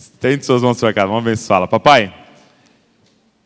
[0.00, 1.66] Estende suas mãos para cá, vamos abençoá-la.
[1.66, 2.14] Papai,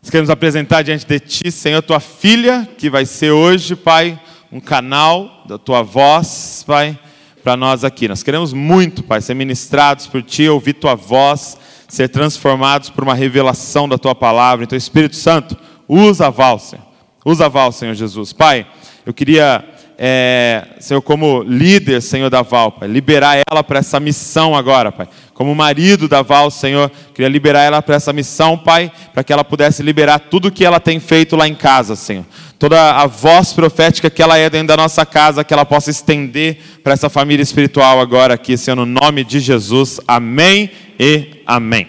[0.03, 4.21] nós queremos apresentar diante de Ti, Senhor, tua filha, que vai ser hoje, Pai,
[4.53, 6.99] um canal da tua voz, Pai,
[7.43, 8.07] para nós aqui.
[8.07, 11.57] Nós queremos muito, Pai, ser ministrados por Ti, ouvir tua voz,
[11.89, 14.63] ser transformados por uma revelação da tua palavra.
[14.63, 15.57] Então, Espírito Santo,
[15.89, 16.85] usa a Val, Senhor.
[17.25, 18.35] Usa a Val, Senhor Jesus.
[18.35, 18.67] Pai,
[19.07, 19.65] eu queria
[20.05, 25.09] é, Senhor, como líder, Senhor, da Val, Pai, liberar ela para essa missão agora, Pai.
[25.43, 29.43] Como marido da Val, Senhor, queria liberar ela para essa missão, Pai, para que ela
[29.43, 32.25] pudesse liberar tudo que ela tem feito lá em casa, Senhor.
[32.61, 36.59] Toda a voz profética que ela é dentro da nossa casa, que ela possa estender
[36.85, 39.99] para essa família espiritual agora aqui, Senhor, no nome de Jesus.
[40.07, 41.89] Amém e amém.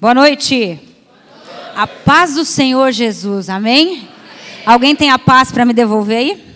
[0.00, 0.78] Boa noite.
[1.74, 4.08] A paz do Senhor Jesus, amém?
[4.64, 6.49] Alguém tem a paz para me devolver aí?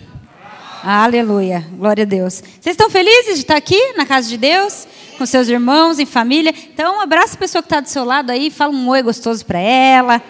[0.87, 2.43] Aleluia, glória a Deus.
[2.61, 6.53] Vocês estão felizes de estar aqui na casa de Deus, com seus irmãos, em família?
[6.71, 9.57] Então, abraço a pessoa que está do seu lado aí, fala um oi gostoso para
[9.57, 10.21] ela.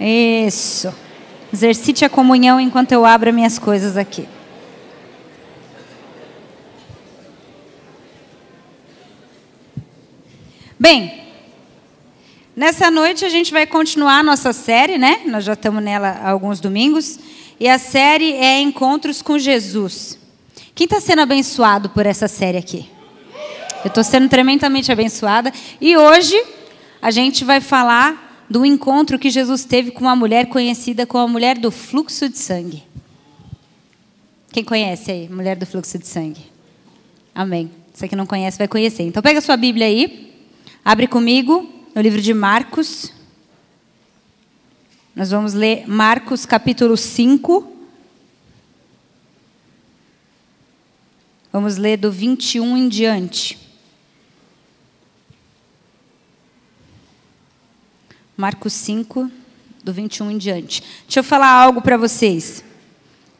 [0.00, 0.90] Isso.
[1.52, 4.26] Exercite a comunhão enquanto eu abro minhas coisas aqui.
[10.80, 11.25] Bem,
[12.56, 15.20] Nessa noite a gente vai continuar a nossa série, né?
[15.26, 17.18] Nós já estamos nela há alguns domingos.
[17.60, 20.18] E a série é Encontros com Jesus.
[20.74, 22.88] Quem está sendo abençoado por essa série aqui?
[23.84, 25.52] Eu estou sendo tremendamente abençoada.
[25.78, 26.34] E hoje
[27.02, 31.28] a gente vai falar do encontro que Jesus teve com uma mulher conhecida como a
[31.28, 32.82] mulher do fluxo de sangue.
[34.50, 36.40] Quem conhece aí, mulher do fluxo de sangue?
[37.34, 37.70] Amém.
[37.92, 39.02] Você que não conhece vai conhecer.
[39.02, 40.32] Então pega sua Bíblia aí,
[40.82, 43.10] abre comigo no livro de Marcos.
[45.14, 47.74] Nós vamos ler Marcos capítulo 5.
[51.50, 53.58] Vamos ler do 21 em diante.
[58.36, 59.30] Marcos 5,
[59.82, 60.82] do 21 em diante.
[61.06, 62.62] Deixa eu falar algo para vocês.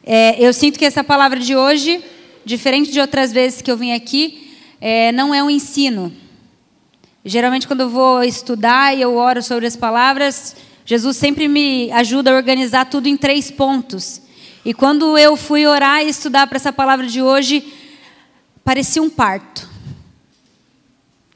[0.03, 2.03] É, eu sinto que essa palavra de hoje,
[2.43, 6.11] diferente de outras vezes que eu vim aqui, é, não é um ensino
[7.27, 10.55] Geralmente, quando eu vou estudar e eu oro sobre as palavras,
[10.85, 14.21] Jesus sempre me ajuda a organizar tudo em três pontos.
[14.63, 17.73] E quando eu fui orar e estudar para essa palavra de hoje,
[18.63, 19.69] parecia um parto.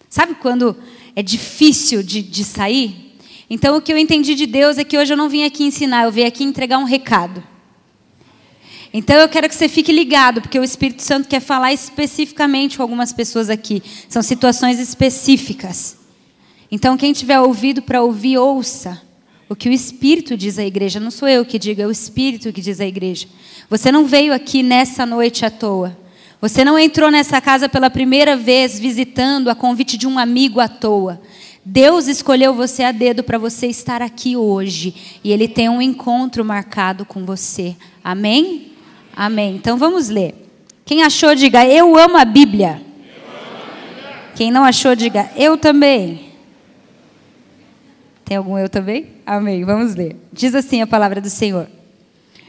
[0.10, 0.78] Sabe quando
[1.14, 3.18] é difícil de, de sair?
[3.50, 6.06] Então, o que eu entendi de Deus é que hoje eu não vim aqui ensinar,
[6.06, 7.44] eu vim aqui entregar um recado.
[8.94, 12.84] Então eu quero que você fique ligado, porque o Espírito Santo quer falar especificamente com
[12.84, 13.82] algumas pessoas aqui.
[14.10, 15.98] São situações específicas.
[16.70, 19.02] Então quem tiver ouvido para ouvir, ouça
[19.48, 21.00] o que o Espírito diz à igreja.
[21.00, 23.28] Não sou eu que digo, é o Espírito que diz à igreja.
[23.70, 25.98] Você não veio aqui nessa noite à toa.
[26.40, 30.68] Você não entrou nessa casa pela primeira vez visitando a convite de um amigo à
[30.68, 31.22] toa.
[31.64, 34.96] Deus escolheu você a dedo para você estar aqui hoje.
[35.24, 37.76] E Ele tem um encontro marcado com você.
[38.04, 38.71] Amém?
[39.16, 39.56] Amém.
[39.56, 40.36] Então vamos ler.
[40.86, 42.82] Quem achou, diga eu amo a Bíblia.
[44.36, 46.32] Quem não achou, diga eu também.
[48.26, 49.10] Tem algum eu também?
[49.26, 49.64] Amém.
[49.64, 50.16] Vamos ler.
[50.32, 51.68] Diz assim a palavra do Senhor.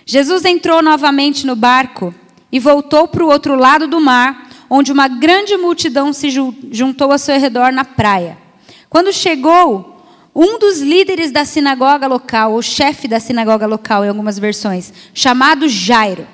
[0.06, 2.14] Jesus entrou novamente no barco
[2.50, 6.28] e voltou para o outro lado do mar, onde uma grande multidão se
[6.70, 8.38] juntou ao seu redor na praia.
[8.88, 14.38] Quando chegou, um dos líderes da sinagoga local, o chefe da sinagoga local, em algumas
[14.38, 16.26] versões, chamado Jairo,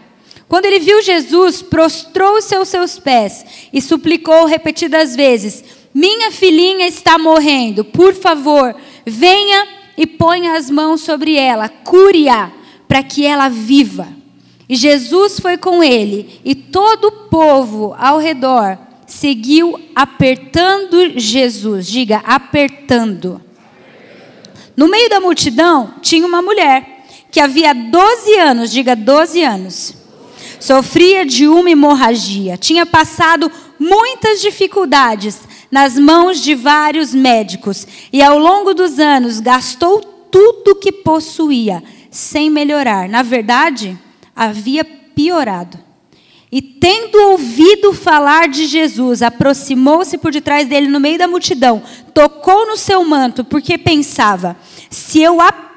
[0.48, 7.18] quando ele viu Jesus, prostrou-se aos seus pés e suplicou repetidas vezes: Minha filhinha está
[7.18, 12.50] morrendo, por favor, venha e ponha as mãos sobre ela, cure-a,
[12.88, 14.08] para que ela viva.
[14.66, 21.86] E Jesus foi com ele, e todo o povo ao redor seguiu apertando Jesus.
[21.86, 23.42] Diga, apertando.
[24.74, 29.97] No meio da multidão tinha uma mulher que havia 12 anos, diga 12 anos
[30.60, 32.56] Sofria de uma hemorragia.
[32.56, 35.38] Tinha passado muitas dificuldades
[35.70, 40.00] nas mãos de vários médicos e ao longo dos anos gastou
[40.30, 43.08] tudo que possuía sem melhorar.
[43.08, 43.98] Na verdade,
[44.34, 45.78] havia piorado.
[46.50, 51.82] E tendo ouvido falar de Jesus, aproximou-se por detrás dele no meio da multidão,
[52.14, 54.56] tocou no seu manto, porque pensava:
[54.88, 55.67] se eu apenas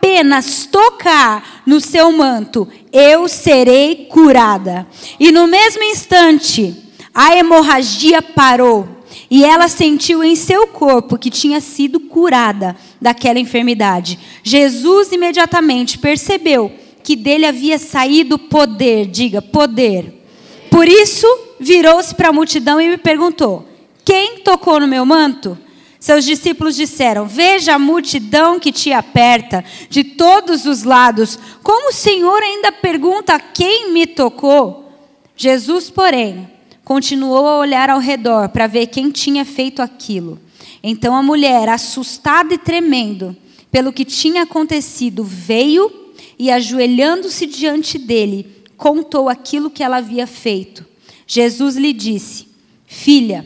[0.71, 4.87] tocar no seu manto, eu serei curada.
[5.19, 6.75] E no mesmo instante,
[7.13, 8.87] a hemorragia parou
[9.29, 14.19] e ela sentiu em seu corpo que tinha sido curada daquela enfermidade.
[14.43, 16.71] Jesus imediatamente percebeu
[17.03, 20.21] que dele havia saído poder, diga, poder.
[20.69, 21.27] Por isso,
[21.59, 23.65] virou-se para a multidão e me perguntou:
[24.03, 25.57] Quem tocou no meu manto?
[26.01, 31.37] Seus discípulos disseram: Veja a multidão que te aperta de todos os lados.
[31.61, 34.91] Como o Senhor ainda pergunta: Quem me tocou?
[35.37, 36.49] Jesus, porém,
[36.83, 40.39] continuou a olhar ao redor para ver quem tinha feito aquilo.
[40.81, 43.37] Então a mulher, assustada e tremendo
[43.71, 50.83] pelo que tinha acontecido, veio e, ajoelhando-se diante dele, contou aquilo que ela havia feito.
[51.27, 52.47] Jesus lhe disse:
[52.87, 53.45] Filha,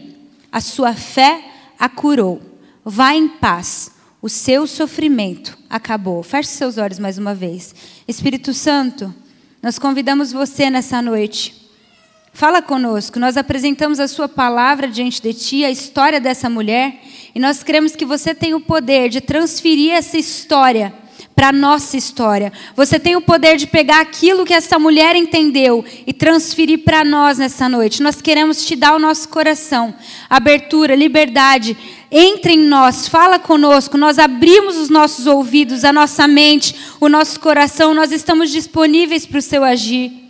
[0.49, 2.41] a sua fé a curou.
[2.83, 3.91] Vá em paz.
[4.21, 6.23] O seu sofrimento acabou.
[6.23, 7.75] Feche seus olhos mais uma vez.
[8.07, 9.13] Espírito Santo,
[9.61, 11.65] nós convidamos você nessa noite
[12.35, 13.17] Fala conosco.
[13.17, 17.01] Nós apresentamos a Sua palavra diante de Ti, a história dessa mulher,
[17.33, 20.93] e nós cremos que você tem o poder de transferir essa história
[21.35, 22.53] para a nossa história.
[22.75, 27.37] Você tem o poder de pegar aquilo que essa mulher entendeu e transferir para nós
[27.37, 28.01] nessa noite.
[28.01, 29.93] Nós queremos te dar o nosso coração,
[30.29, 31.75] abertura, liberdade.
[32.09, 33.97] Entre em nós, fala conosco.
[33.97, 37.93] Nós abrimos os nossos ouvidos, a nossa mente, o nosso coração.
[37.93, 40.23] Nós estamos disponíveis para o seu agir.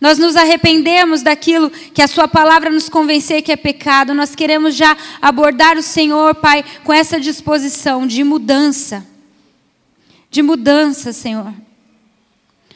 [0.00, 4.14] Nós nos arrependemos daquilo que a Sua palavra nos convencer que é pecado.
[4.14, 9.06] Nós queremos já abordar o Senhor, Pai, com essa disposição de mudança.
[10.30, 11.52] De mudança, Senhor.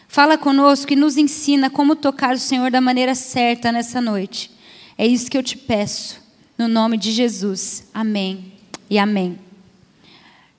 [0.09, 4.51] Fala conosco e nos ensina como tocar o Senhor da maneira certa nessa noite.
[4.99, 6.21] É isso que eu te peço,
[6.59, 7.89] no nome de Jesus.
[7.95, 8.53] Amém
[8.91, 9.39] e amém.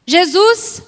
[0.06, 0.84] Jesus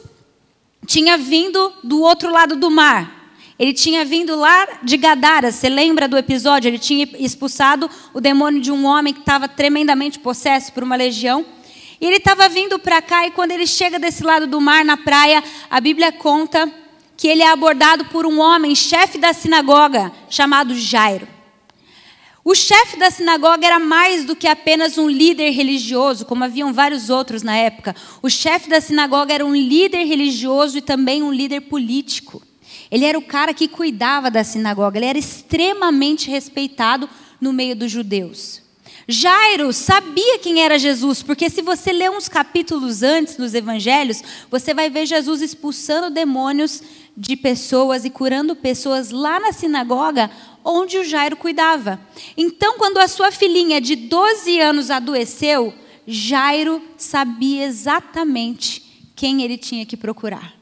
[0.85, 3.33] tinha vindo do outro lado do mar.
[3.59, 6.69] Ele tinha vindo lá de Gadara, você lembra do episódio?
[6.69, 11.45] Ele tinha expulsado o demônio de um homem que estava tremendamente possesso por uma legião.
[11.99, 14.97] E ele estava vindo para cá, e quando ele chega desse lado do mar, na
[14.97, 16.71] praia, a Bíblia conta
[17.15, 21.27] que ele é abordado por um homem, chefe da sinagoga, chamado Jairo.
[22.45, 27.09] O chefe da sinagoga era mais do que apenas um líder religioso, como haviam vários
[27.09, 27.93] outros na época.
[28.21, 32.41] O chefe da sinagoga era um líder religioso e também um líder político.
[32.89, 37.09] Ele era o cara que cuidava da sinagoga, ele era extremamente respeitado
[37.41, 38.61] no meio dos judeus.
[39.09, 44.21] Jairo sabia quem era Jesus, porque se você ler uns capítulos antes nos evangelhos,
[44.51, 46.83] você vai ver Jesus expulsando demônios
[47.15, 50.29] de pessoas e curando pessoas lá na sinagoga
[50.63, 51.99] onde o Jairo cuidava.
[52.35, 55.73] Então, quando a sua filhinha de 12 anos adoeceu,
[56.05, 60.56] Jairo sabia exatamente quem ele tinha que procurar.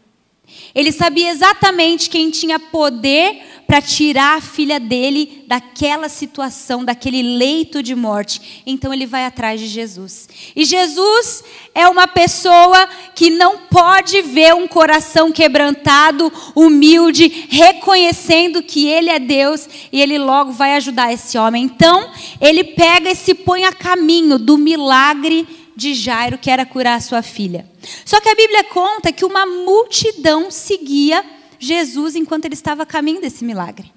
[0.74, 7.82] Ele sabia exatamente quem tinha poder para tirar a filha dele daquela situação, daquele leito
[7.82, 8.64] de morte.
[8.66, 10.28] Então ele vai atrás de Jesus.
[10.56, 11.44] E Jesus
[11.74, 19.20] é uma pessoa que não pode ver um coração quebrantado, humilde, reconhecendo que ele é
[19.20, 21.64] Deus e ele logo vai ajudar esse homem.
[21.64, 27.02] Então ele pega e se põe a caminho do milagre de Jairo, que era curar
[27.02, 27.70] sua filha.
[28.06, 31.24] Só que a Bíblia conta que uma multidão seguia
[31.60, 33.92] Jesus enquanto ele estava a caminho desse milagre.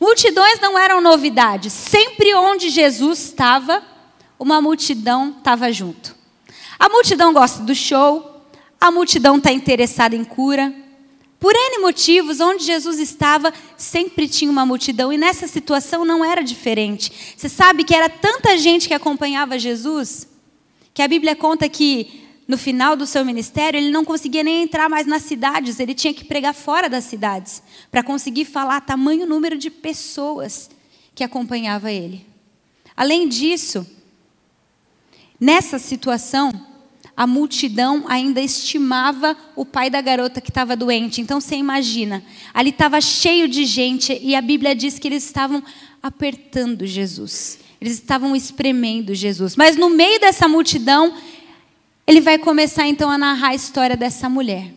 [0.00, 1.70] Multidões não eram novidade.
[1.70, 3.82] Sempre onde Jesus estava,
[4.38, 6.14] uma multidão estava junto.
[6.78, 8.42] A multidão gosta do show,
[8.80, 10.72] a multidão está interessada em cura.
[11.40, 16.42] Por N motivos, onde Jesus estava, sempre tinha uma multidão, e nessa situação não era
[16.42, 17.34] diferente.
[17.36, 20.26] Você sabe que era tanta gente que acompanhava Jesus
[20.94, 24.88] que a Bíblia conta que no final do seu ministério ele não conseguia nem entrar
[24.88, 29.58] mais nas cidades, ele tinha que pregar fora das cidades para conseguir falar tamanho número
[29.58, 30.70] de pessoas
[31.14, 32.24] que acompanhava ele.
[32.96, 33.84] Além disso,
[35.40, 36.52] nessa situação,
[37.16, 41.20] a multidão ainda estimava o pai da garota que estava doente.
[41.20, 45.62] Então você imagina, ali estava cheio de gente e a Bíblia diz que eles estavam
[46.02, 47.63] apertando Jesus.
[47.80, 49.56] Eles estavam espremendo Jesus.
[49.56, 51.14] Mas no meio dessa multidão,
[52.06, 54.72] ele vai começar então a narrar a história dessa mulher.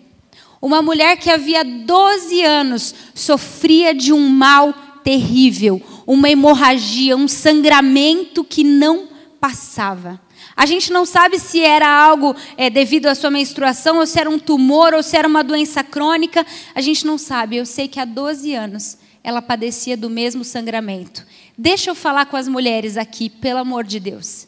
[0.62, 4.74] Uma mulher que havia 12 anos sofria de um mal
[5.04, 9.08] terrível, uma hemorragia, um sangramento que não
[9.40, 10.20] passava.
[10.56, 14.28] A gente não sabe se era algo é, devido à sua menstruação, ou se era
[14.28, 16.44] um tumor, ou se era uma doença crônica.
[16.74, 17.58] A gente não sabe.
[17.58, 21.24] Eu sei que há 12 anos ela padecia do mesmo sangramento.
[21.58, 24.48] Deixa eu falar com as mulheres aqui, pelo amor de Deus.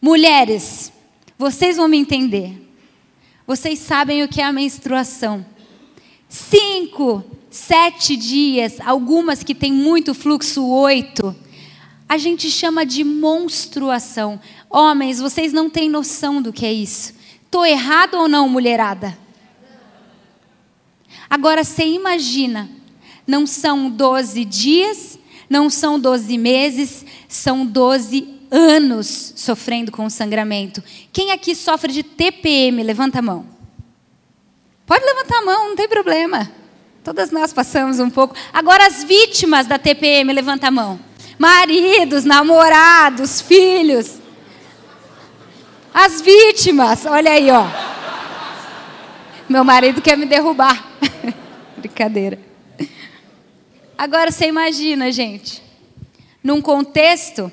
[0.00, 0.92] Mulheres,
[1.38, 2.68] vocês vão me entender.
[3.46, 5.46] Vocês sabem o que é a menstruação.
[6.28, 11.34] Cinco, sete dias, algumas que têm muito fluxo, oito.
[12.06, 14.38] A gente chama de monstruação.
[14.68, 17.14] Homens, vocês não têm noção do que é isso.
[17.44, 19.16] Estou errado ou não, mulherada?
[21.30, 22.70] Agora você imagina,
[23.26, 25.18] não são 12 dias,
[25.48, 30.82] Não são 12 meses, são 12 anos sofrendo com sangramento.
[31.12, 32.82] Quem aqui sofre de TPM?
[32.82, 33.46] Levanta a mão.
[34.86, 36.50] Pode levantar a mão, não tem problema.
[37.02, 38.36] Todas nós passamos um pouco.
[38.52, 41.00] Agora, as vítimas da TPM, levanta a mão.
[41.38, 44.20] Maridos, namorados, filhos.
[45.92, 47.66] As vítimas, olha aí, ó.
[49.48, 50.86] Meu marido quer me derrubar.
[51.76, 52.51] Brincadeira.
[54.04, 55.62] Agora você imagina, gente,
[56.42, 57.52] num contexto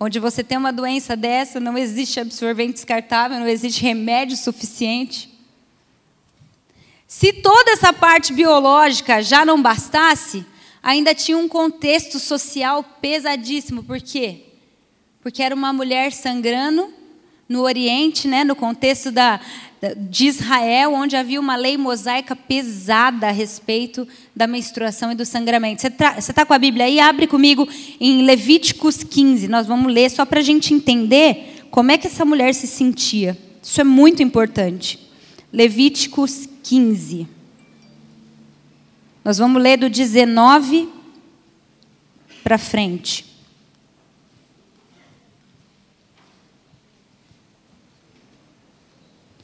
[0.00, 5.28] onde você tem uma doença dessa, não existe absorvente descartável, não existe remédio suficiente.
[7.06, 10.42] Se toda essa parte biológica já não bastasse,
[10.82, 13.84] ainda tinha um contexto social pesadíssimo.
[13.84, 14.40] Por quê?
[15.20, 16.90] Porque era uma mulher sangrando
[17.46, 19.38] no Oriente, né, no contexto da,
[19.96, 25.82] de Israel, onde havia uma lei mosaica pesada a respeito da menstruação e do sangramento.
[25.82, 26.98] Você está tá com a Bíblia aí?
[26.98, 27.68] Abre comigo
[28.00, 29.46] em Levíticos 15.
[29.46, 33.38] Nós vamos ler só para a gente entender como é que essa mulher se sentia.
[33.62, 34.98] Isso é muito importante.
[35.52, 37.28] Levíticos 15.
[39.24, 40.88] Nós vamos ler do 19
[42.42, 43.27] para frente.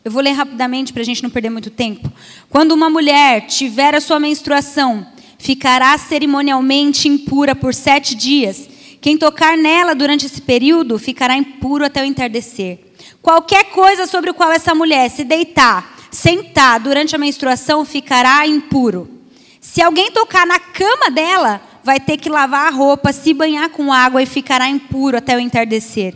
[0.04, 2.12] Eu vou ler rapidamente para a gente não perder muito tempo.
[2.50, 5.06] Quando uma mulher tiver a sua menstruação,
[5.38, 8.68] ficará cerimonialmente impura por sete dias.
[9.00, 12.80] Quem tocar nela durante esse período ficará impuro até o entardecer.
[13.22, 19.08] Qualquer coisa sobre o qual essa mulher se deitar, sentar durante a menstruação, ficará impuro.
[19.58, 23.90] Se alguém tocar na cama dela, vai ter que lavar a roupa, se banhar com
[23.90, 26.14] água e ficará impuro até o entardecer.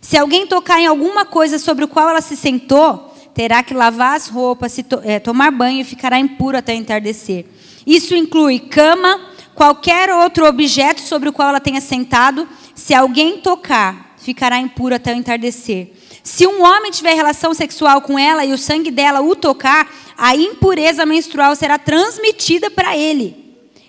[0.00, 3.07] Se alguém tocar em alguma coisa sobre o qual ela se sentou,
[3.38, 7.46] terá que lavar as roupas, to, é, tomar banho e ficará impuro até entardecer.
[7.86, 12.48] Isso inclui cama, qualquer outro objeto sobre o qual ela tenha sentado.
[12.74, 15.92] Se alguém tocar, ficará impuro até o entardecer.
[16.24, 20.34] Se um homem tiver relação sexual com ela e o sangue dela o tocar, a
[20.34, 23.36] impureza menstrual será transmitida para ele.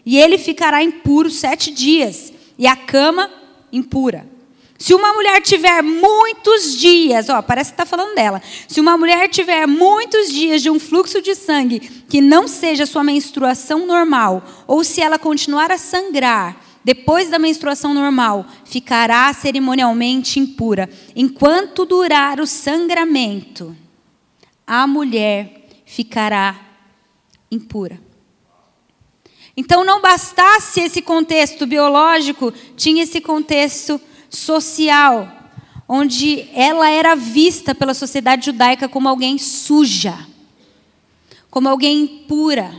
[0.05, 2.31] E ele ficará impuro sete dias.
[2.55, 3.27] E a cama
[3.73, 4.27] impura.
[4.79, 8.41] Se uma mulher tiver muitos dias, ó, parece que está falando dela.
[8.65, 13.03] Se uma mulher tiver muitos dias de um fluxo de sangue que não seja sua
[13.03, 20.89] menstruação normal, ou se ela continuar a sangrar depois da menstruação normal, ficará cerimonialmente impura.
[21.13, 23.75] Enquanto durar o sangramento,
[24.65, 26.57] a mulher ficará
[27.51, 27.99] impura.
[29.57, 35.27] Então, não bastasse esse contexto biológico, tinha esse contexto social,
[35.87, 40.15] onde ela era vista pela sociedade judaica como alguém suja,
[41.49, 42.71] como alguém impura.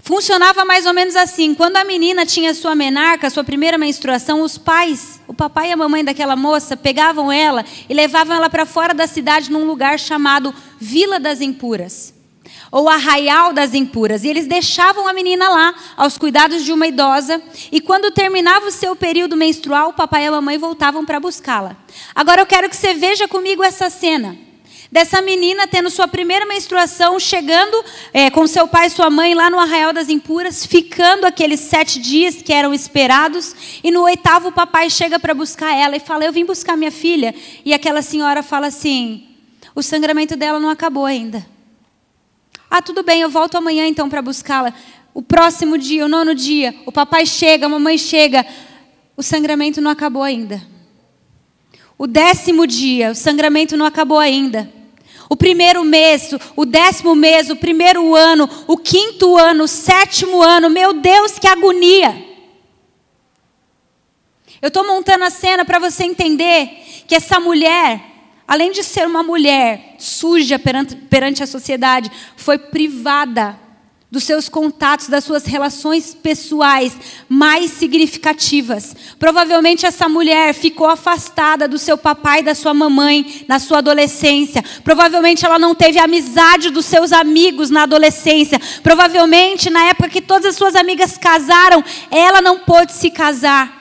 [0.00, 4.58] Funcionava mais ou menos assim: quando a menina tinha sua menarca, sua primeira menstruação, os
[4.58, 8.92] pais, o papai e a mamãe daquela moça, pegavam ela e levavam ela para fora
[8.92, 12.17] da cidade num lugar chamado Vila das Impuras
[12.70, 14.24] ou arraial das impuras.
[14.24, 18.72] E eles deixavam a menina lá, aos cuidados de uma idosa, e quando terminava o
[18.72, 21.76] seu período menstrual, o papai e a mamãe voltavam para buscá-la.
[22.14, 24.36] Agora eu quero que você veja comigo essa cena.
[24.90, 29.50] Dessa menina tendo sua primeira menstruação, chegando é, com seu pai e sua mãe lá
[29.50, 34.52] no Arraial das Impuras, ficando aqueles sete dias que eram esperados, e no oitavo o
[34.52, 37.34] papai chega para buscar ela e fala: Eu vim buscar minha filha.
[37.66, 39.26] E aquela senhora fala assim:
[39.74, 41.57] O sangramento dela não acabou ainda.
[42.70, 44.74] Ah, tudo bem, eu volto amanhã então para buscá-la.
[45.14, 48.44] O próximo dia, o nono dia, o papai chega, a mamãe chega,
[49.16, 50.62] o sangramento não acabou ainda.
[51.96, 54.72] O décimo dia, o sangramento não acabou ainda.
[55.28, 60.70] O primeiro mês, o décimo mês, o primeiro ano, o quinto ano, o sétimo ano,
[60.70, 62.26] meu Deus, que agonia!
[64.60, 66.68] Eu estou montando a cena para você entender
[67.06, 68.00] que essa mulher,
[68.48, 73.68] além de ser uma mulher suja perante, perante a sociedade, foi privada
[74.10, 76.96] dos seus contatos, das suas relações pessoais
[77.28, 78.96] mais significativas.
[79.18, 84.64] Provavelmente essa mulher ficou afastada do seu papai e da sua mamãe na sua adolescência.
[84.82, 88.58] Provavelmente ela não teve amizade dos seus amigos na adolescência.
[88.82, 93.77] Provavelmente na época que todas as suas amigas casaram, ela não pôde se casar.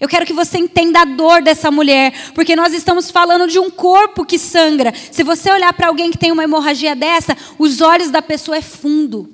[0.00, 3.70] Eu quero que você entenda a dor dessa mulher, porque nós estamos falando de um
[3.70, 4.94] corpo que sangra.
[5.12, 8.62] Se você olhar para alguém que tem uma hemorragia dessa, os olhos da pessoa é
[8.62, 9.28] fundo.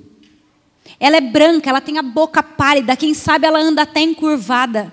[0.99, 4.91] Ela é branca, ela tem a boca pálida, quem sabe ela anda até encurvada.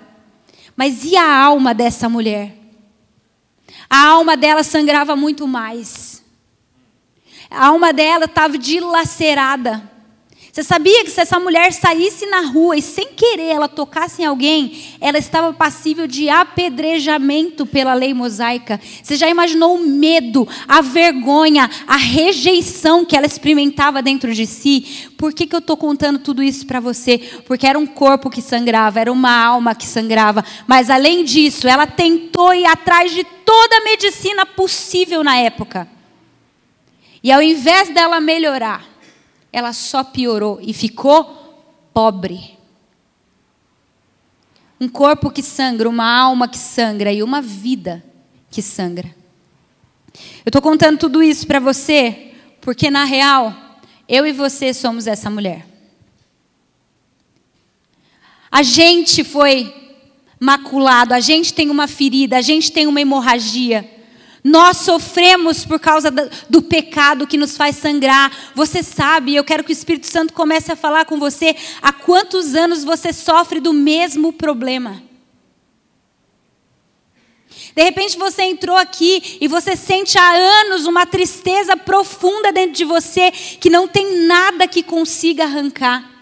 [0.77, 2.55] Mas e a alma dessa mulher?
[3.89, 6.23] A alma dela sangrava muito mais.
[7.49, 9.91] A alma dela estava dilacerada.
[10.55, 14.25] Você sabia que se essa mulher saísse na rua e sem querer ela tocasse em
[14.25, 18.79] alguém, ela estava passível de apedrejamento pela lei mosaica?
[19.03, 25.09] Você já imaginou o medo, a vergonha, a rejeição que ela experimentava dentro de si?
[25.17, 27.17] Por que, que eu estou contando tudo isso para você?
[27.45, 30.41] Porque era um corpo que sangrava, era uma alma que sangrava.
[30.65, 35.85] Mas além disso, ela tentou ir atrás de toda a medicina possível na época.
[37.21, 38.94] E ao invés dela melhorar,
[39.55, 41.23] ela só piorou e ficou
[41.93, 42.57] pobre.
[44.77, 48.03] Um corpo que sangra, uma alma que sangra e uma vida
[48.51, 49.15] que sangra.
[50.45, 53.55] Eu estou contando tudo isso para você porque, na real,
[54.09, 55.65] eu e você somos essa mulher.
[58.51, 59.73] A gente foi
[60.37, 63.89] maculado, a gente tem uma ferida, a gente tem uma hemorragia.
[64.47, 66.11] Nós sofremos por causa
[66.47, 68.31] do pecado que nos faz sangrar.
[68.53, 72.53] Você sabe, eu quero que o Espírito Santo comece a falar com você há quantos
[72.53, 75.01] anos você sofre do mesmo problema.
[77.75, 82.85] De repente você entrou aqui e você sente há anos uma tristeza profunda dentro de
[82.85, 86.14] você que não tem nada que consiga arrancar.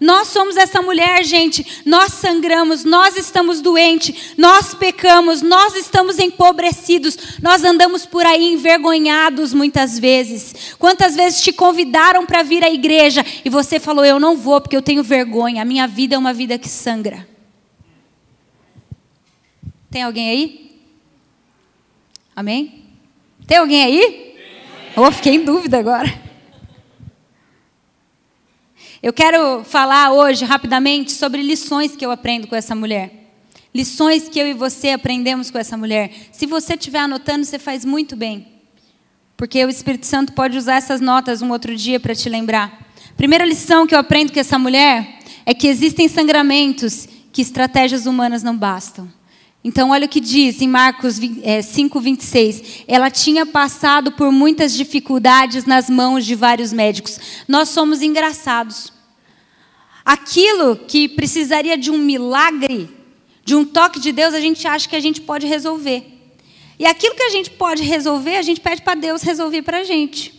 [0.00, 1.82] Nós somos essa mulher, gente.
[1.84, 9.52] Nós sangramos, nós estamos doentes, nós pecamos, nós estamos empobrecidos, nós andamos por aí envergonhados
[9.52, 10.74] muitas vezes.
[10.78, 14.76] Quantas vezes te convidaram para vir à igreja e você falou: Eu não vou porque
[14.76, 17.28] eu tenho vergonha, a minha vida é uma vida que sangra.
[19.90, 20.80] Tem alguém aí?
[22.34, 22.84] Amém?
[23.46, 24.36] Tem alguém aí?
[24.96, 26.29] Eu oh, fiquei em dúvida agora.
[29.02, 33.32] Eu quero falar hoje rapidamente sobre lições que eu aprendo com essa mulher.
[33.74, 36.10] Lições que eu e você aprendemos com essa mulher.
[36.30, 38.46] Se você estiver anotando, você faz muito bem.
[39.38, 42.92] Porque o Espírito Santo pode usar essas notas um outro dia para te lembrar.
[43.16, 48.42] Primeira lição que eu aprendo com essa mulher é que existem sangramentos que estratégias humanas
[48.42, 49.10] não bastam.
[49.62, 51.20] Então, olha o que diz em Marcos
[51.62, 52.60] 5, 26.
[52.88, 57.20] É, Ela tinha passado por muitas dificuldades nas mãos de vários médicos.
[57.46, 58.90] Nós somos engraçados.
[60.02, 62.88] Aquilo que precisaria de um milagre,
[63.44, 66.06] de um toque de Deus, a gente acha que a gente pode resolver.
[66.78, 69.84] E aquilo que a gente pode resolver, a gente pede para Deus resolver para a
[69.84, 70.32] gente.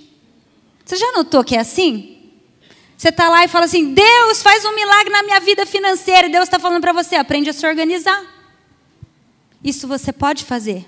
[0.84, 2.18] Você já notou que é assim?
[2.98, 6.26] Você está lá e fala assim: Deus faz um milagre na minha vida financeira.
[6.26, 8.41] E Deus está falando para você: aprende a se organizar.
[9.64, 10.86] Isso você pode fazer.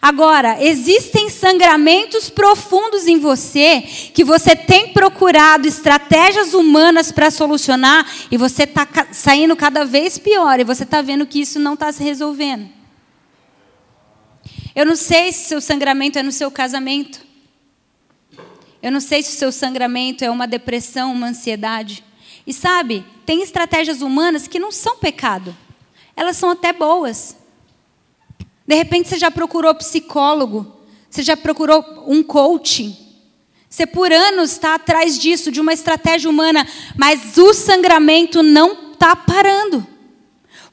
[0.00, 3.82] Agora, existem sangramentos profundos em você
[4.14, 10.60] que você tem procurado estratégias humanas para solucionar e você está saindo cada vez pior
[10.60, 12.68] e você está vendo que isso não está se resolvendo.
[14.74, 17.24] Eu não sei se seu sangramento é no seu casamento.
[18.82, 22.04] Eu não sei se o seu sangramento é uma depressão, uma ansiedade.
[22.46, 25.56] E sabe, tem estratégias humanas que não são pecado
[26.16, 27.36] elas são até boas.
[28.66, 30.74] De repente você já procurou psicólogo,
[31.08, 32.96] você já procurou um coaching.
[33.68, 39.14] Você por anos está atrás disso, de uma estratégia humana, mas o sangramento não está
[39.14, 39.86] parando.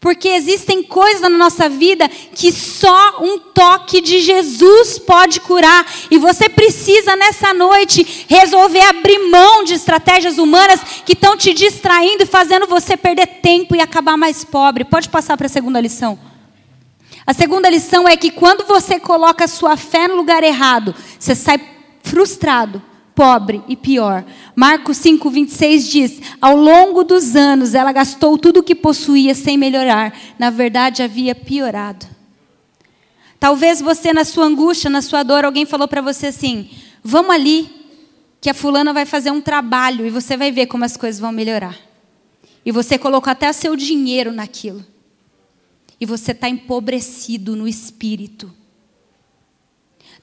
[0.03, 5.89] Porque existem coisas na nossa vida que só um toque de Jesus pode curar.
[6.11, 12.23] E você precisa, nessa noite, resolver abrir mão de estratégias humanas que estão te distraindo
[12.23, 14.83] e fazendo você perder tempo e acabar mais pobre.
[14.83, 16.19] Pode passar para a segunda lição.
[17.25, 21.61] A segunda lição é que quando você coloca sua fé no lugar errado, você sai
[22.03, 22.81] frustrado
[23.15, 24.25] pobre e pior.
[24.55, 29.57] Marcos 5, 26 diz: Ao longo dos anos ela gastou tudo o que possuía sem
[29.57, 30.13] melhorar.
[30.37, 32.05] Na verdade, havia piorado.
[33.39, 36.69] Talvez você, na sua angústia, na sua dor, alguém falou para você assim:
[37.03, 37.69] Vamos ali,
[38.39, 41.31] que a fulana vai fazer um trabalho e você vai ver como as coisas vão
[41.31, 41.77] melhorar.
[42.65, 44.85] E você colocou até seu dinheiro naquilo.
[45.99, 48.53] E você está empobrecido no espírito.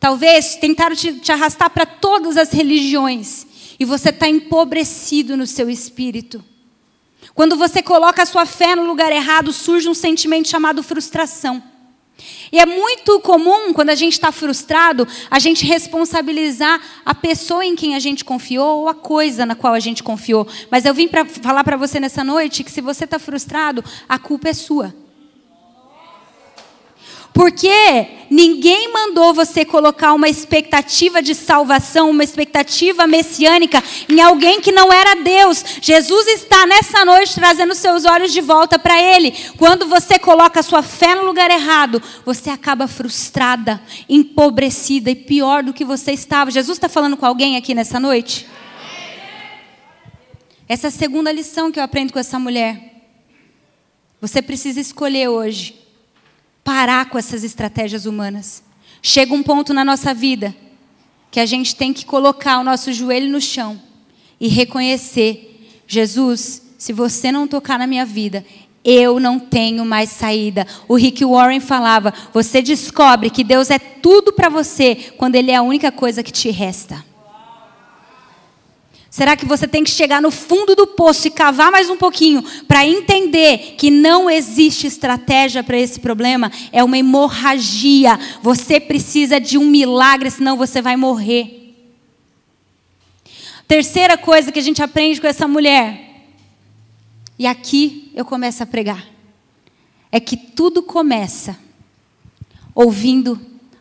[0.00, 3.46] Talvez tentaram te, te arrastar para todas as religiões
[3.78, 6.42] e você está empobrecido no seu espírito.
[7.34, 11.62] Quando você coloca a sua fé no lugar errado, surge um sentimento chamado frustração.
[12.50, 17.76] E é muito comum, quando a gente está frustrado, a gente responsabilizar a pessoa em
[17.76, 20.46] quem a gente confiou ou a coisa na qual a gente confiou.
[20.70, 24.18] Mas eu vim para falar para você nessa noite que se você está frustrado, a
[24.18, 24.94] culpa é sua.
[27.32, 34.72] Porque ninguém mandou você colocar uma expectativa de salvação, uma expectativa messiânica em alguém que
[34.72, 35.64] não era Deus.
[35.80, 39.32] Jesus está nessa noite trazendo seus olhos de volta para Ele.
[39.56, 45.62] Quando você coloca a sua fé no lugar errado, você acaba frustrada, empobrecida e pior
[45.62, 46.50] do que você estava.
[46.50, 48.46] Jesus está falando com alguém aqui nessa noite?
[50.68, 53.02] Essa é a segunda lição que eu aprendo com essa mulher.
[54.20, 55.79] Você precisa escolher hoje
[56.64, 58.62] parar com essas estratégias humanas.
[59.02, 60.54] Chega um ponto na nossa vida
[61.30, 63.80] que a gente tem que colocar o nosso joelho no chão
[64.40, 68.44] e reconhecer: Jesus, se você não tocar na minha vida,
[68.84, 70.66] eu não tenho mais saída.
[70.88, 75.56] O Rick Warren falava: você descobre que Deus é tudo para você quando Ele é
[75.56, 77.09] a única coisa que te resta.
[79.10, 82.44] Será que você tem que chegar no fundo do poço e cavar mais um pouquinho
[82.68, 86.50] para entender que não existe estratégia para esse problema?
[86.70, 88.16] É uma hemorragia.
[88.40, 91.74] Você precisa de um milagre, senão você vai morrer.
[93.66, 96.28] Terceira coisa que a gente aprende com essa mulher,
[97.38, 99.08] e aqui eu começo a pregar,
[100.12, 101.58] é que tudo começa
[102.74, 103.40] ouvindo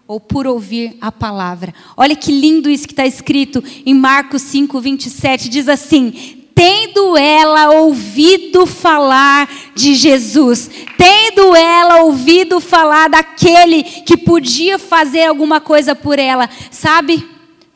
[0.10, 1.72] ou por ouvir a palavra.
[1.96, 5.48] Olha que lindo isso que está escrito em Marcos 5, 27.
[5.48, 6.12] Diz assim:
[6.56, 10.68] Tendo ela ouvido falar de Jesus,
[10.98, 17.24] tendo ela ouvido falar daquele que podia fazer alguma coisa por ela, sabe?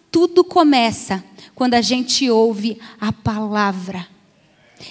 [0.10, 4.08] Tudo começa quando a gente ouve a palavra.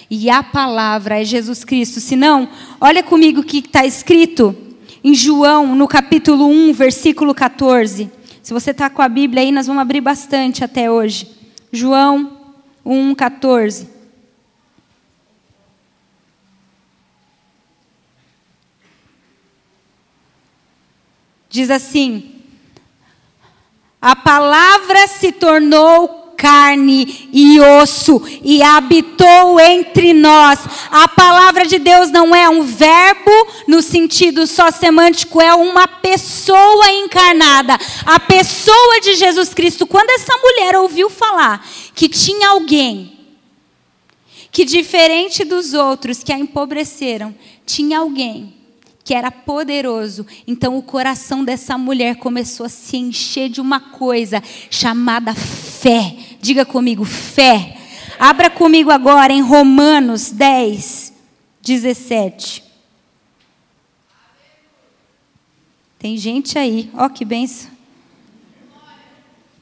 [0.09, 1.99] E a palavra é Jesus Cristo.
[1.99, 2.47] Se não,
[2.79, 4.62] olha comigo o que está escrito
[5.03, 8.09] em João, no capítulo 1, versículo 14.
[8.41, 11.29] Se você está com a Bíblia aí, nós vamos abrir bastante até hoje.
[11.71, 13.89] João 1, 14.
[21.49, 22.41] Diz assim:
[24.01, 30.59] A palavra se tornou carne e osso e habitou entre nós.
[30.91, 33.31] A palavra de Deus não é um verbo
[33.65, 37.77] no sentido só semântico, é uma pessoa encarnada.
[38.05, 39.87] A pessoa de Jesus Cristo.
[39.87, 43.17] Quando essa mulher ouviu falar que tinha alguém
[44.51, 47.33] que, diferente dos outros que a empobreceram,
[47.65, 48.53] tinha alguém
[49.03, 50.25] que era poderoso.
[50.47, 56.15] Então o coração dessa mulher começou a se encher de uma coisa chamada fé.
[56.43, 57.77] Diga comigo, fé.
[58.19, 61.13] Abra comigo agora em Romanos 10,
[61.61, 62.61] 17.
[65.97, 67.71] Tem gente aí, ó que benção.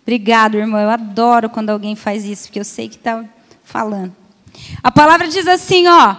[0.02, 0.82] Obrigado, irmão.
[0.82, 3.24] Eu adoro quando alguém faz isso, porque eu sei que está
[3.64, 4.16] falando.
[4.82, 6.16] A palavra diz assim, ó.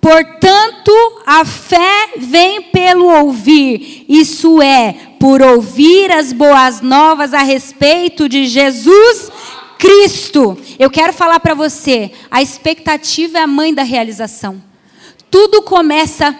[0.00, 0.92] Portanto,
[1.26, 8.46] a fé vem pelo ouvir, isso é, por ouvir as boas novas a respeito de
[8.46, 9.32] Jesus
[9.78, 10.58] Cristo.
[10.78, 14.62] Eu quero falar para você, a expectativa é a mãe da realização.
[15.30, 16.36] Tudo começa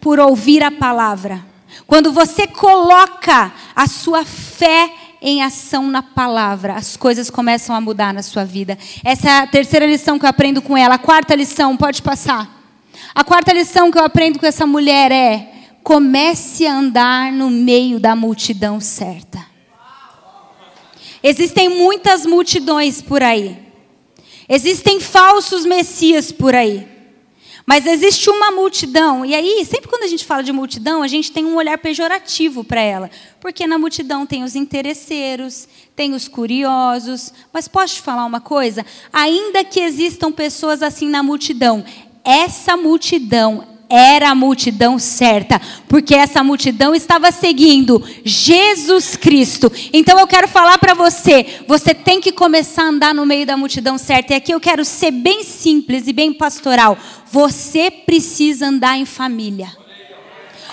[0.00, 1.44] por ouvir a palavra.
[1.86, 8.12] Quando você coloca a sua fé em ação na palavra, as coisas começam a mudar
[8.12, 8.78] na sua vida.
[9.04, 10.94] Essa é a terceira lição que eu aprendo com ela.
[10.94, 12.48] A quarta lição, pode passar.
[13.14, 17.98] A quarta lição que eu aprendo com essa mulher é: comece a andar no meio
[17.98, 19.55] da multidão certa.
[21.28, 23.58] Existem muitas multidões por aí.
[24.48, 26.86] Existem falsos messias por aí.
[27.66, 31.32] Mas existe uma multidão, e aí, sempre quando a gente fala de multidão, a gente
[31.32, 33.10] tem um olhar pejorativo para ela.
[33.40, 37.32] Porque na multidão tem os interesseiros, tem os curiosos.
[37.52, 38.86] Mas posso te falar uma coisa?
[39.12, 41.84] Ainda que existam pessoas assim na multidão,
[42.22, 49.70] essa multidão era a multidão certa, porque essa multidão estava seguindo Jesus Cristo.
[49.92, 53.56] Então eu quero falar para você, você tem que começar a andar no meio da
[53.56, 54.32] multidão certa.
[54.32, 56.98] E aqui eu quero ser bem simples e bem pastoral.
[57.30, 59.70] Você precisa andar em família.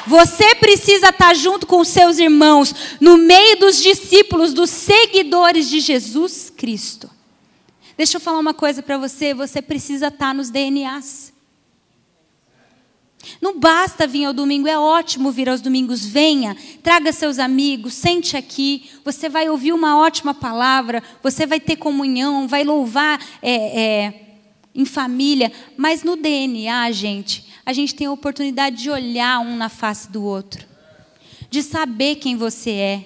[0.05, 6.51] Você precisa estar junto com seus irmãos, no meio dos discípulos, dos seguidores de Jesus
[6.55, 7.09] Cristo.
[7.95, 11.32] Deixa eu falar uma coisa para você, você precisa estar nos DNAs.
[13.41, 16.05] Não basta vir ao domingo, é ótimo vir aos domingos.
[16.05, 18.89] Venha, traga seus amigos, sente aqui.
[19.03, 24.13] Você vai ouvir uma ótima palavra, você vai ter comunhão, vai louvar é, é,
[24.75, 25.51] em família.
[25.77, 30.23] Mas no DNA, gente, a gente tem a oportunidade de olhar um na face do
[30.23, 30.65] outro,
[31.49, 33.03] de saber quem você é,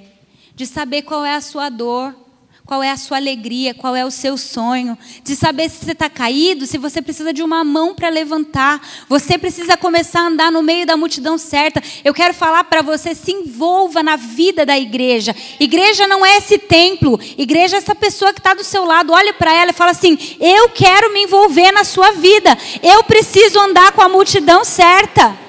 [0.55, 2.26] de saber qual é a sua dor
[2.67, 6.09] qual é a sua alegria, qual é o seu sonho, de saber se você está
[6.09, 10.61] caído, se você precisa de uma mão para levantar, você precisa começar a andar no
[10.61, 11.81] meio da multidão certa.
[12.03, 15.33] Eu quero falar para você, se envolva na vida da igreja.
[15.57, 19.31] Igreja não é esse templo, igreja é essa pessoa que está do seu lado, olhe
[19.31, 23.93] para ela e fala assim: eu quero me envolver na sua vida, eu preciso andar
[23.93, 25.46] com a multidão certa.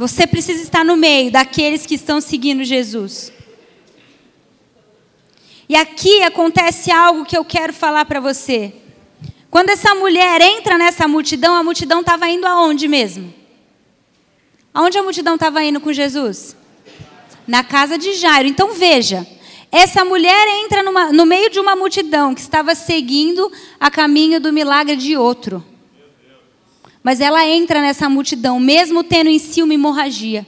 [0.00, 3.30] Você precisa estar no meio daqueles que estão seguindo Jesus.
[5.68, 8.72] E aqui acontece algo que eu quero falar para você.
[9.50, 13.30] Quando essa mulher entra nessa multidão, a multidão estava indo aonde mesmo?
[14.72, 16.56] Aonde a multidão estava indo com Jesus?
[17.46, 18.48] Na casa de Jairo.
[18.48, 19.26] Então veja,
[19.70, 24.50] essa mulher entra numa, no meio de uma multidão que estava seguindo a caminho do
[24.50, 25.62] milagre de outro.
[27.02, 30.46] Mas ela entra nessa multidão, mesmo tendo em si uma hemorragia.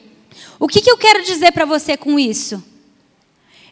[0.58, 2.62] O que, que eu quero dizer para você com isso?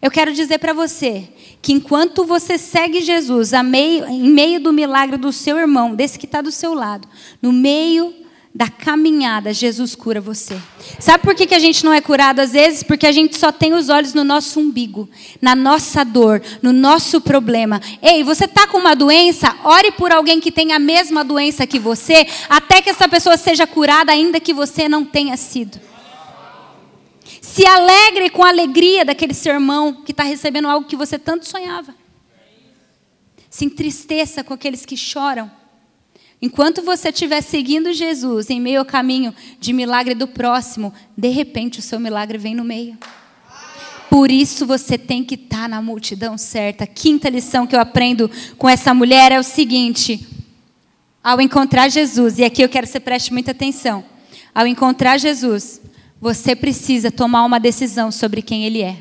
[0.03, 1.29] Eu quero dizer para você
[1.61, 6.25] que enquanto você segue Jesus meio, em meio do milagre do seu irmão, desse que
[6.25, 7.07] está do seu lado,
[7.43, 8.15] no meio
[8.53, 10.61] da caminhada, Jesus cura você.
[10.99, 12.83] Sabe por que, a gente não é curado às vezes?
[12.83, 15.09] Porque a gente só tem os olhos no nosso umbigo,
[15.41, 17.81] na nossa dor, no nosso problema.
[18.03, 19.57] Ei, você está com uma doença?
[19.63, 23.67] Ore por alguém que tem a mesma doença que você, até que essa pessoa seja
[23.69, 25.81] curada, ainda que você não tenha sido.
[27.41, 31.47] Se alegre com a alegria daquele seu irmão que está recebendo algo que você tanto
[31.47, 31.95] sonhava.
[33.49, 35.60] Se entristeça com aqueles que choram.
[36.43, 41.81] Enquanto você estiver seguindo Jesus em meio ao caminho de milagre do próximo, de repente
[41.81, 42.97] o seu milagre vem no meio.
[44.09, 46.87] Por isso você tem que estar na multidão certa.
[46.87, 50.27] quinta lição que eu aprendo com essa mulher é o seguinte:
[51.23, 54.05] ao encontrar Jesus, e aqui eu quero que você preste muita atenção,
[54.55, 55.81] ao encontrar Jesus,
[56.21, 58.97] você precisa tomar uma decisão sobre quem Ele é.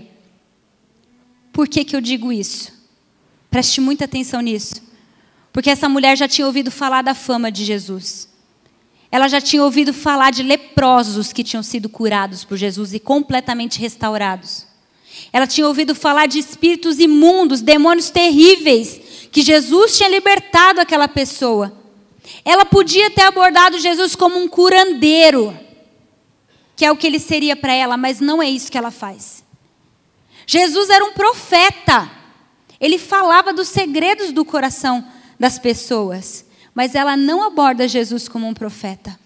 [1.54, 2.72] Por que, que eu digo isso?
[3.50, 4.89] Preste muita atenção nisso.
[5.52, 8.30] Porque essa mulher já tinha ouvido falar da fama de Jesus.
[9.12, 13.80] Ela já tinha ouvido falar de leprosos que tinham sido curados por Jesus e completamente
[13.80, 14.68] restaurados.
[15.34, 21.74] Ela tinha ouvido falar de espíritos imundos, demônios terríveis, que Jesus tinha libertado aquela pessoa.
[22.46, 25.58] Ela podia ter abordado Jesus como um curandeiro,
[26.76, 29.44] que é o que ele seria para ela, mas não é isso que ela faz.
[30.46, 32.10] Jesus era um profeta.
[32.80, 35.06] Ele falava dos segredos do coração
[35.40, 39.18] das pessoas, mas ela não aborda Jesus como um profeta.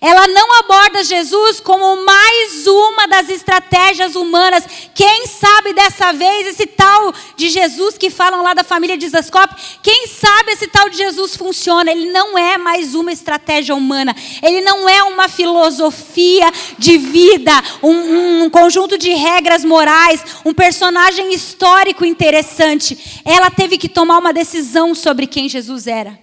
[0.00, 4.64] Ela não aborda Jesus como mais uma das estratégias humanas.
[4.94, 9.54] Quem sabe dessa vez esse tal de Jesus que falam lá da família de Zascope,
[9.82, 11.92] quem sabe esse tal de Jesus funciona?
[11.92, 14.14] Ele não é mais uma estratégia humana.
[14.42, 17.52] Ele não é uma filosofia de vida,
[17.82, 23.22] um, um conjunto de regras morais, um personagem histórico interessante.
[23.24, 26.18] Ela teve que tomar uma decisão sobre quem Jesus era.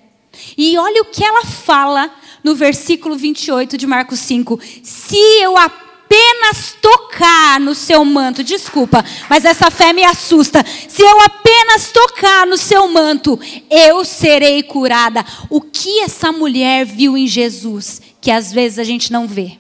[0.58, 2.12] E olha o que ela fala
[2.44, 4.60] no versículo 28 de Marcos 5.
[4.84, 10.66] Se eu apenas tocar no seu manto, desculpa, mas essa fé me assusta.
[10.88, 15.26] Se eu apenas tocar no seu manto, eu serei curada.
[15.50, 19.58] O que essa mulher viu em Jesus que às vezes a gente não vê?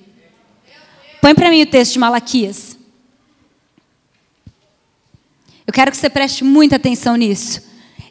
[1.21, 2.77] Põe para mim o texto de Malaquias.
[5.65, 7.61] Eu quero que você preste muita atenção nisso.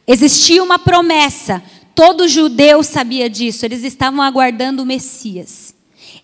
[0.07, 1.62] Existia uma promessa
[1.96, 5.74] Todo judeu sabia disso, eles estavam aguardando o Messias.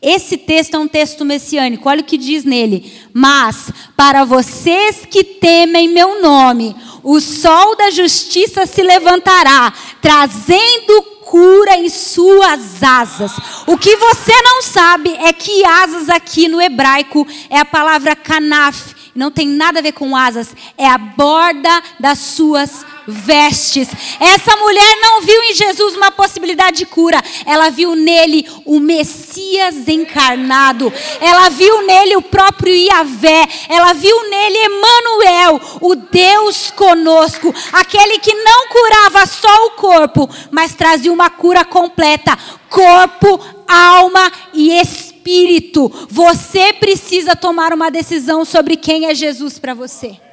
[0.02, 2.92] Esse texto é um texto messiânico, olha o que diz nele.
[3.12, 11.78] Mas, para vocês que temem meu nome, o sol da justiça se levantará, trazendo cura
[11.78, 13.32] em suas asas.
[13.66, 18.94] O que você não sabe é que asas aqui no hebraico é a palavra kanaf,
[19.14, 23.88] não tem nada a ver com asas, é a borda das suas vestes.
[24.20, 29.88] Essa mulher não viu em Jesus uma possibilidade de cura, ela viu nele o Messias
[29.88, 38.18] encarnado, ela viu nele o próprio Iavé, ela viu nele Emanuel, o Deus conosco, aquele
[38.18, 42.36] que não curava só o corpo, mas trazia uma cura completa,
[42.68, 45.90] corpo, alma e espírito.
[46.08, 50.31] Você precisa tomar uma decisão sobre quem é Jesus para você.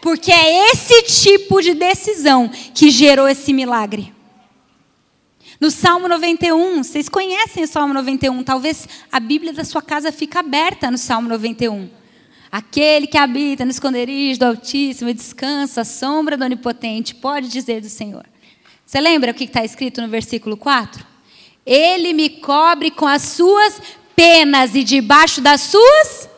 [0.00, 4.12] Porque é esse tipo de decisão que gerou esse milagre.
[5.60, 10.38] No Salmo 91, vocês conhecem o Salmo 91, talvez a Bíblia da sua casa fique
[10.38, 11.90] aberta no Salmo 91.
[12.50, 17.82] Aquele que habita no esconderijo do Altíssimo e descansa à sombra do Onipotente, pode dizer
[17.82, 18.24] do Senhor.
[18.86, 21.06] Você lembra o que está escrito no versículo 4?
[21.64, 23.80] Ele me cobre com as suas
[24.16, 26.28] penas e debaixo das suas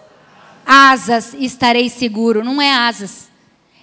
[0.67, 2.45] asas estarei seguro.
[2.45, 3.31] Não é asas,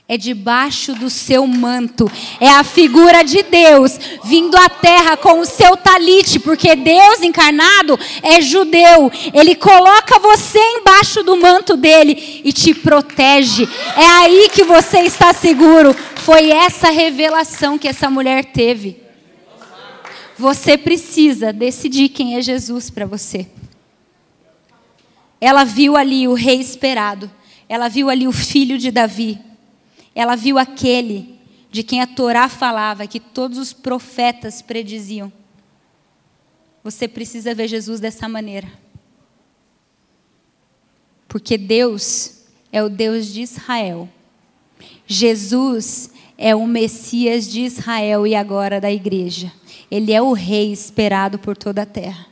[0.09, 2.11] é debaixo do seu manto.
[2.41, 7.97] É a figura de Deus vindo à terra com o seu talite, porque Deus encarnado
[8.23, 9.11] é judeu.
[9.31, 13.69] Ele coloca você embaixo do manto dele e te protege.
[13.95, 15.95] É aí que você está seguro.
[16.15, 18.97] Foi essa revelação que essa mulher teve.
[20.39, 23.45] Você precisa decidir quem é Jesus para você.
[25.39, 27.29] ela viu ali o rei esperado,
[27.69, 29.39] ela viu ali o filho de Davi,
[30.19, 31.39] ela viu aquele
[31.71, 35.31] de quem a Torá falava, que todos os profetas prediziam.
[36.83, 38.69] Você precisa ver Jesus dessa maneira.
[41.25, 44.09] Porque Deus é o Deus de Israel.
[45.07, 49.49] Jesus é o Messias de Israel e agora da igreja.
[49.89, 52.27] Ele é o rei esperado por toda a terra.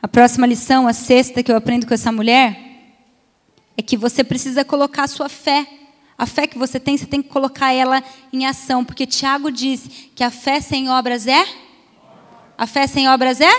[0.00, 2.64] A próxima lição, a sexta que eu aprendo com essa mulher,
[3.76, 5.66] é que você precisa colocar a sua fé.
[6.16, 9.88] A fé que você tem, você tem que colocar ela em ação, porque Tiago diz
[10.14, 11.44] que a fé sem obras é?
[12.56, 13.52] A fé sem obras é?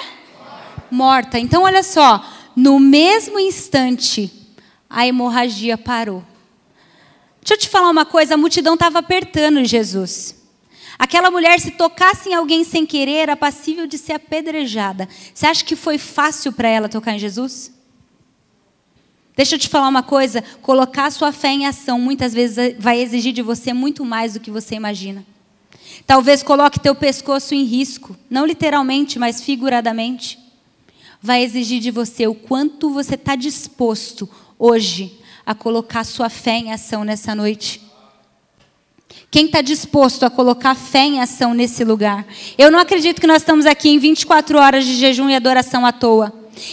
[0.90, 1.38] Morta.
[1.38, 2.26] Então, olha só,
[2.56, 4.32] no mesmo instante,
[4.90, 6.24] a hemorragia parou.
[7.42, 10.44] Deixa eu te falar uma coisa: a multidão estava apertando Jesus.
[10.98, 15.10] Aquela mulher, se tocasse em alguém sem querer, era passível de ser apedrejada.
[15.34, 17.75] Você acha que foi fácil para ela tocar em Jesus?
[19.36, 23.34] Deixa eu te falar uma coisa: colocar sua fé em ação muitas vezes vai exigir
[23.34, 25.26] de você muito mais do que você imagina.
[26.06, 30.40] Talvez coloque teu pescoço em risco, não literalmente, mas figuradamente
[31.22, 36.72] vai exigir de você o quanto você está disposto hoje a colocar sua fé em
[36.72, 37.82] ação nessa noite.
[39.32, 42.26] Quem está disposto a colocar fé em ação nesse lugar?
[42.58, 45.92] Eu não acredito que nós estamos aqui em 24 horas de jejum e adoração à
[45.92, 46.32] toa.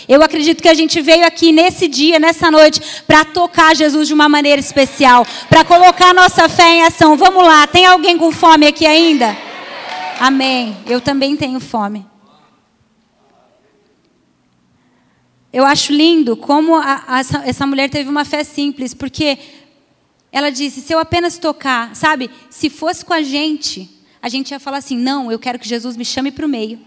[0.08, 4.14] Eu acredito que a gente veio aqui nesse dia, nessa noite, para tocar Jesus de
[4.14, 7.16] uma maneira especial, para colocar nossa fé em ação.
[7.16, 9.36] Vamos lá, tem alguém com fome aqui ainda?
[10.20, 10.76] Amém.
[10.86, 12.06] Eu também tenho fome.
[15.52, 19.38] Eu acho lindo como a, a, essa, essa mulher teve uma fé simples, porque
[20.30, 23.90] ela disse: se eu apenas tocar, sabe, se fosse com a gente,
[24.22, 26.80] a gente ia falar assim: não, eu quero que Jesus me chame para o meio,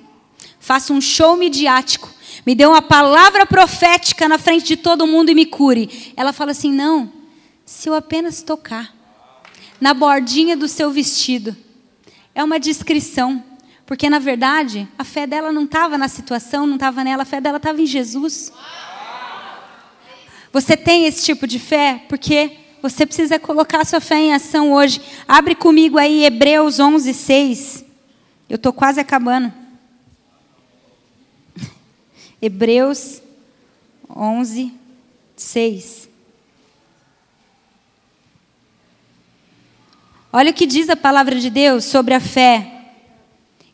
[0.59, 2.09] faça um show midiático,
[2.45, 6.13] me dê uma palavra profética na frente de todo mundo e me cure.
[6.15, 7.11] Ela fala assim: não,
[7.65, 8.93] se eu apenas tocar,
[9.79, 11.55] na bordinha do seu vestido,
[12.33, 13.43] é uma descrição.
[13.85, 17.39] Porque, na verdade, a fé dela não estava na situação, não estava nela, a fé
[17.39, 18.51] dela estava em Jesus.
[20.51, 25.01] Você tem esse tipo de fé porque você precisa colocar sua fé em ação hoje.
[25.27, 27.85] Abre comigo aí Hebreus 11, 6.
[28.49, 29.53] Eu estou quase acabando.
[32.45, 33.23] Hebreus
[34.07, 34.71] 11,
[35.35, 36.07] 6.
[40.31, 42.71] Olha o que diz a palavra de Deus sobre a fé.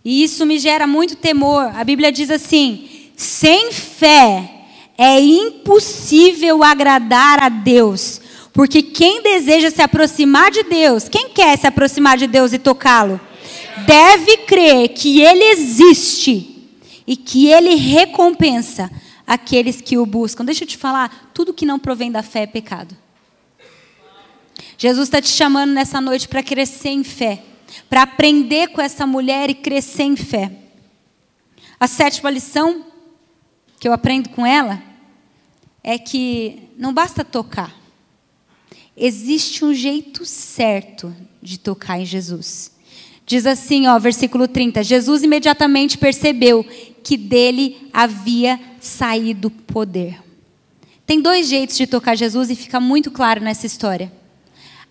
[0.05, 1.69] E isso me gera muito temor.
[1.75, 4.49] A Bíblia diz assim: sem fé
[4.97, 8.21] é impossível agradar a Deus.
[8.53, 13.19] Porque quem deseja se aproximar de Deus, quem quer se aproximar de Deus e tocá-lo,
[13.85, 16.50] deve crer que Ele existe
[17.05, 18.91] e que Ele recompensa
[19.25, 20.45] aqueles que o buscam.
[20.45, 22.95] Deixa eu te falar: tudo que não provém da fé é pecado.
[24.77, 27.43] Jesus está te chamando nessa noite para crescer em fé
[27.89, 30.51] para aprender com essa mulher e crescer em fé.
[31.79, 32.85] A sétima lição
[33.79, 34.81] que eu aprendo com ela
[35.83, 37.75] é que não basta tocar.
[38.95, 42.71] Existe um jeito certo de tocar em Jesus.
[43.25, 44.83] Diz assim, ó, versículo 30.
[44.83, 46.65] Jesus imediatamente percebeu
[47.03, 50.19] que dele havia saído poder.
[51.05, 54.11] Tem dois jeitos de tocar Jesus e fica muito claro nessa história.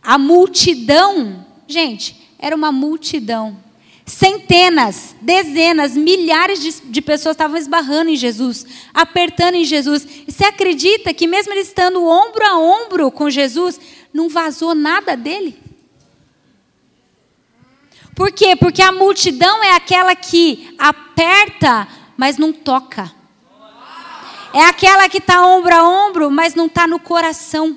[0.03, 3.57] A multidão, gente, era uma multidão.
[4.05, 10.07] Centenas, dezenas, milhares de, de, pessoas estavam esbarrando em Jesus, apertando em Jesus.
[10.27, 13.79] E você acredita que, mesmo ele estando ombro a ombro com Jesus,
[14.13, 15.57] não vazou nada dele?
[18.15, 18.57] Por quê?
[18.57, 21.87] Porque a multidão é aquela que aperta,
[22.21, 23.11] mas não toca.
[24.53, 27.75] É aquela que está ombro a ombro, mas não está no coração.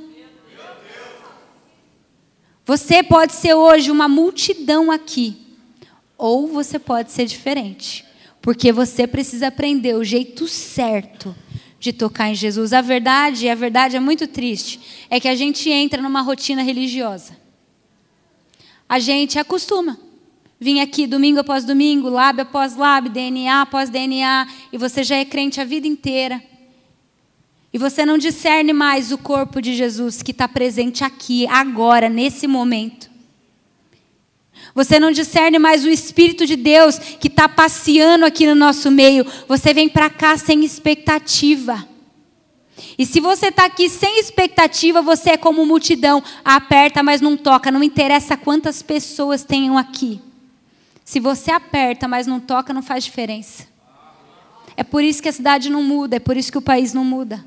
[2.66, 5.38] Você pode ser hoje uma multidão aqui,
[6.18, 8.04] ou você pode ser diferente,
[8.42, 11.34] porque você precisa aprender o jeito certo
[11.80, 12.74] de tocar em Jesus.
[12.74, 17.38] A verdade, a verdade é muito triste, é que a gente entra numa rotina religiosa.
[18.90, 19.98] A gente acostuma.
[20.64, 25.26] Vim aqui domingo após domingo, lábio após lábio, DNA após DNA, e você já é
[25.26, 26.42] crente a vida inteira.
[27.74, 32.48] E você não discerne mais o corpo de Jesus que está presente aqui, agora, nesse
[32.48, 33.10] momento.
[34.74, 39.26] Você não discerne mais o Espírito de Deus que está passeando aqui no nosso meio.
[39.50, 41.86] Você vem para cá sem expectativa.
[42.98, 47.70] E se você está aqui sem expectativa, você é como multidão, aperta, mas não toca.
[47.70, 50.22] Não interessa quantas pessoas tenham aqui.
[51.06, 53.68] Se você aperta, mas não toca, não faz diferença.
[54.76, 57.04] É por isso que a cidade não muda, é por isso que o país não
[57.04, 57.46] muda.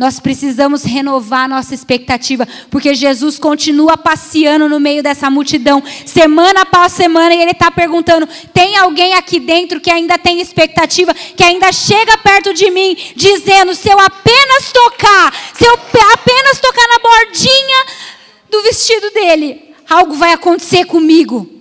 [0.00, 6.92] Nós precisamos renovar nossa expectativa, porque Jesus continua passeando no meio dessa multidão, semana após
[6.92, 11.70] semana, e Ele está perguntando: tem alguém aqui dentro que ainda tem expectativa, que ainda
[11.70, 17.86] chega perto de mim, dizendo: se eu apenas tocar, se eu apenas tocar na bordinha
[18.50, 21.59] do vestido dele, algo vai acontecer comigo.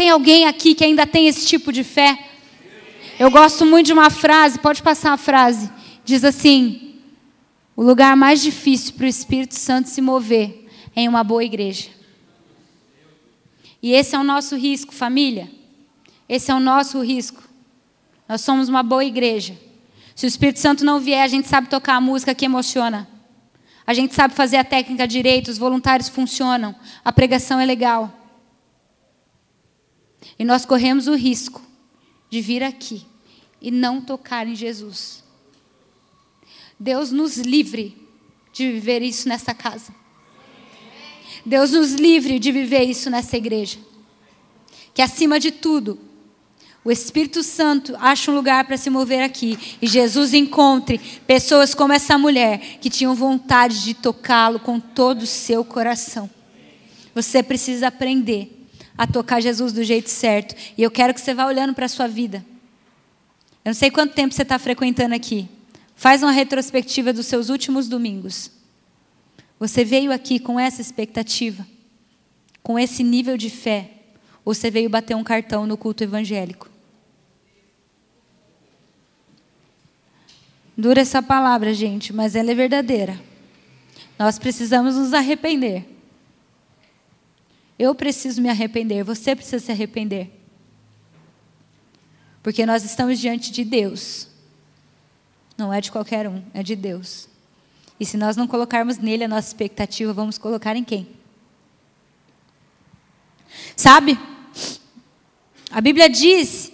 [0.00, 2.18] Tem alguém aqui que ainda tem esse tipo de fé?
[3.18, 5.70] Eu gosto muito de uma frase, pode passar a frase.
[6.06, 6.94] Diz assim:
[7.76, 11.90] o lugar mais difícil para o Espírito Santo se mover é em uma boa igreja.
[13.82, 15.50] E esse é o nosso risco, família.
[16.26, 17.42] Esse é o nosso risco.
[18.26, 19.54] Nós somos uma boa igreja.
[20.16, 23.06] Se o Espírito Santo não vier, a gente sabe tocar a música que emociona.
[23.86, 26.74] A gente sabe fazer a técnica direito, os voluntários funcionam,
[27.04, 28.19] a pregação é legal.
[30.38, 31.62] E nós corremos o risco
[32.28, 33.06] de vir aqui
[33.60, 35.22] e não tocar em Jesus.
[36.78, 37.96] Deus nos livre
[38.52, 39.94] de viver isso nessa casa.
[41.44, 43.78] Deus nos livre de viver isso nessa igreja.
[44.94, 45.98] Que acima de tudo,
[46.82, 51.92] o Espírito Santo ache um lugar para se mover aqui e Jesus encontre pessoas como
[51.92, 56.28] essa mulher que tinham vontade de tocá-lo com todo o seu coração.
[57.14, 58.59] Você precisa aprender
[59.00, 60.54] a tocar Jesus do jeito certo.
[60.76, 62.44] E eu quero que você vá olhando para a sua vida.
[63.64, 65.48] Eu não sei quanto tempo você está frequentando aqui.
[65.96, 68.50] Faz uma retrospectiva dos seus últimos domingos.
[69.58, 71.66] Você veio aqui com essa expectativa,
[72.62, 73.90] com esse nível de fé,
[74.44, 76.68] ou você veio bater um cartão no culto evangélico?
[80.76, 83.18] Dura essa palavra, gente, mas ela é verdadeira.
[84.18, 85.89] Nós precisamos nos arrepender.
[87.80, 90.30] Eu preciso me arrepender, você precisa se arrepender.
[92.42, 94.28] Porque nós estamos diante de Deus.
[95.56, 97.26] Não é de qualquer um, é de Deus.
[97.98, 101.08] E se nós não colocarmos nele a nossa expectativa, vamos colocar em quem?
[103.74, 104.18] Sabe?
[105.70, 106.70] A Bíblia diz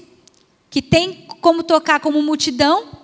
[0.69, 2.99] que tem como tocar como multidão,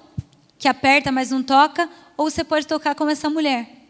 [0.58, 3.81] que aperta, mas não toca, ou você pode tocar como essa mulher.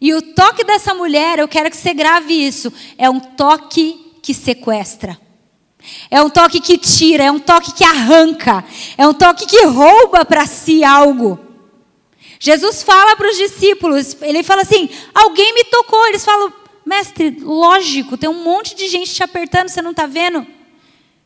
[0.00, 4.34] E o toque dessa mulher, eu quero que você grave isso, é um toque que
[4.34, 5.18] sequestra.
[6.10, 8.64] É um toque que tira, é um toque que arranca,
[8.98, 11.38] é um toque que rouba para si algo.
[12.38, 16.06] Jesus fala para os discípulos, ele fala assim: alguém me tocou.
[16.08, 16.52] Eles falam,
[16.84, 20.46] mestre, lógico, tem um monte de gente te apertando, você não está vendo?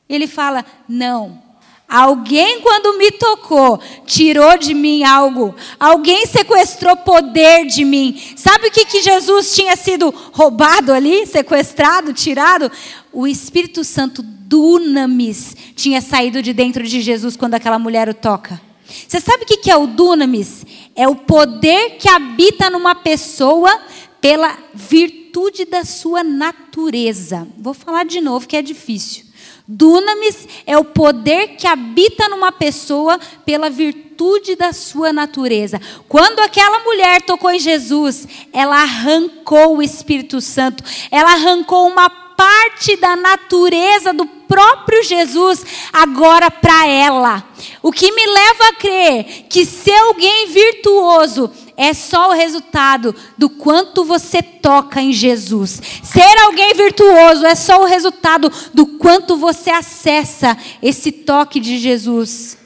[0.08, 1.42] Ele fala: não,
[1.90, 5.52] Alguém, quando me tocou, tirou de mim algo.
[5.78, 8.16] Alguém sequestrou poder de mim.
[8.36, 12.70] Sabe o que, que Jesus tinha sido roubado ali, sequestrado, tirado?
[13.12, 18.60] O Espírito Santo dunamis tinha saído de dentro de Jesus quando aquela mulher o toca.
[19.08, 20.64] Você sabe o que, que é o dunamis?
[20.94, 23.80] É o poder que habita numa pessoa
[24.20, 27.48] pela virtude da sua natureza.
[27.58, 29.29] Vou falar de novo que é difícil.
[29.72, 35.80] Dunamis é o poder que habita numa pessoa pela virtude da sua natureza.
[36.08, 42.10] Quando aquela mulher tocou em Jesus, ela arrancou o Espírito Santo, ela arrancou uma
[42.40, 45.62] parte da natureza do próprio Jesus
[45.92, 47.46] agora para ela.
[47.82, 53.50] O que me leva a crer que ser alguém virtuoso é só o resultado do
[53.50, 55.82] quanto você toca em Jesus.
[56.02, 62.56] Ser alguém virtuoso é só o resultado do quanto você acessa esse toque de Jesus.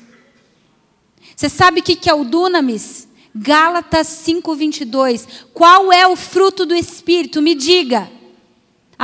[1.35, 3.09] Você sabe o que é o dunamis?
[3.35, 5.27] Gálatas 5:22.
[5.53, 7.43] Qual é o fruto do espírito?
[7.43, 8.09] Me diga.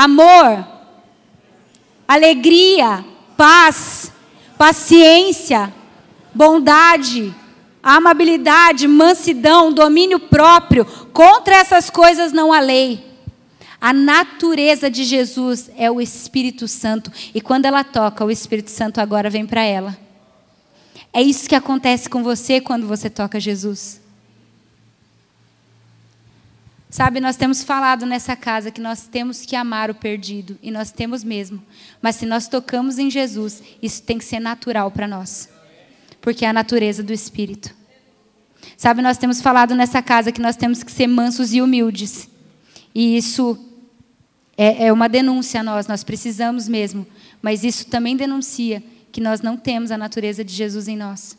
[0.00, 0.66] Amor,
[2.08, 3.04] alegria,
[3.36, 4.10] paz,
[4.56, 5.70] paciência,
[6.34, 7.34] bondade,
[7.82, 10.86] amabilidade, mansidão, domínio próprio.
[11.12, 13.04] Contra essas coisas não há lei.
[13.78, 17.12] A natureza de Jesus é o Espírito Santo.
[17.34, 19.98] E quando ela toca, o Espírito Santo agora vem para ela.
[21.12, 23.99] É isso que acontece com você quando você toca Jesus.
[26.90, 30.90] Sabe, nós temos falado nessa casa que nós temos que amar o perdido, e nós
[30.90, 31.62] temos mesmo.
[32.02, 35.48] Mas se nós tocamos em Jesus, isso tem que ser natural para nós
[36.20, 37.74] porque é a natureza do Espírito.
[38.76, 42.28] Sabe, nós temos falado nessa casa que nós temos que ser mansos e humildes.
[42.94, 43.58] E isso
[44.56, 47.06] é, é uma denúncia a nós, nós precisamos mesmo.
[47.40, 51.36] Mas isso também denuncia que nós não temos a natureza de Jesus em nós.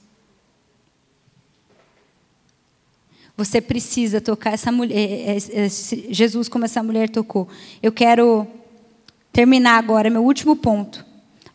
[3.43, 5.67] Você precisa tocar essa mulher, é, é,
[6.11, 7.47] Jesus como essa mulher tocou.
[7.81, 8.45] Eu quero
[9.33, 11.03] terminar agora meu último ponto.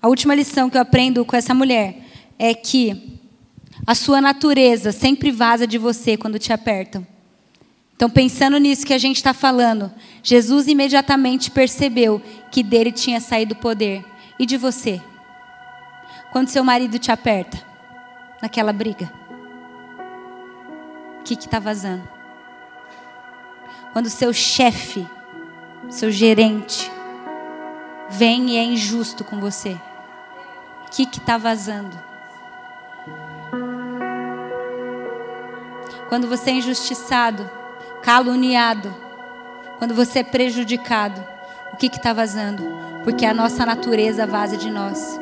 [0.02, 1.98] A última lição que eu aprendo com essa mulher
[2.40, 3.20] é que
[3.86, 7.06] a sua natureza sempre vaza de você quando te apertam.
[7.94, 9.92] Então, pensando nisso que a gente está falando,
[10.24, 12.20] Jesus imediatamente percebeu
[12.50, 14.04] que dele tinha saído o poder.
[14.40, 15.00] E de você?
[16.32, 17.64] Quando seu marido te aperta,
[18.42, 19.08] naquela briga,
[21.26, 22.06] que está vazando?
[23.92, 25.06] Quando seu chefe,
[25.88, 26.90] seu gerente,
[28.08, 29.76] vem e é injusto com você,
[30.86, 31.98] o que está vazando?
[36.08, 37.50] Quando você é injustiçado,
[38.02, 38.94] caluniado,
[39.78, 41.24] quando você é prejudicado,
[41.72, 42.62] o que está vazando?
[43.02, 45.18] Porque a nossa natureza vaza de nós.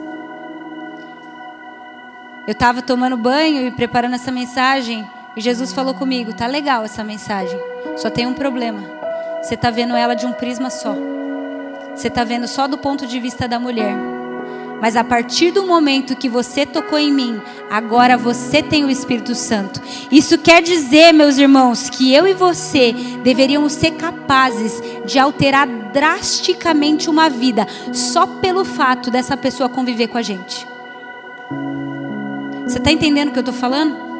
[2.46, 7.04] Eu estava tomando banho e preparando essa mensagem e Jesus falou comigo: tá legal essa
[7.04, 7.58] mensagem,
[7.96, 8.82] só tem um problema.
[9.42, 10.96] Você está vendo ela de um prisma só.
[11.94, 13.94] Você está vendo só do ponto de vista da mulher.
[14.80, 19.34] Mas a partir do momento que você tocou em mim, agora você tem o Espírito
[19.34, 19.80] Santo.
[20.10, 27.08] Isso quer dizer, meus irmãos, que eu e você deveríamos ser capazes de alterar drasticamente
[27.08, 30.66] uma vida só pelo fato dessa pessoa conviver com a gente.
[32.66, 34.13] Você está entendendo o que eu estou falando?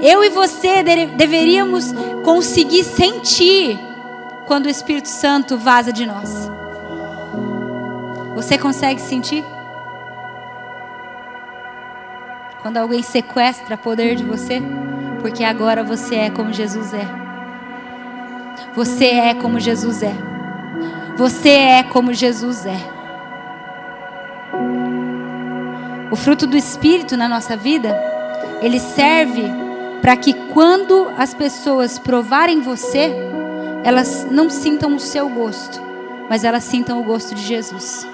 [0.00, 1.92] Eu e você deveríamos
[2.24, 3.78] conseguir sentir
[4.46, 6.50] quando o Espírito Santo vaza de nós.
[8.34, 9.44] Você consegue sentir?
[12.60, 14.62] Quando alguém sequestra poder de você,
[15.20, 17.06] porque agora você é como Jesus é.
[18.74, 20.14] Você é como Jesus é.
[21.16, 22.78] Você é como Jesus é.
[26.10, 27.96] O fruto do Espírito na nossa vida,
[28.60, 29.61] ele serve
[30.02, 33.14] para que quando as pessoas provarem você,
[33.84, 35.80] elas não sintam o seu gosto,
[36.28, 38.06] mas elas sintam o gosto de Jesus.